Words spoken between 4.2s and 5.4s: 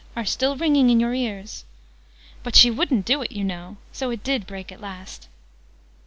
did break at last."